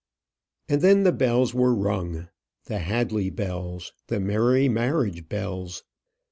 And 0.67 0.81
then 0.81 1.03
the 1.03 1.11
bells 1.11 1.53
were 1.53 1.75
rung, 1.75 2.27
the 2.65 2.79
Hadley 2.79 3.29
bells, 3.29 3.93
the 4.07 4.19
merry 4.19 4.67
marriage 4.67 5.29
bells. 5.29 5.83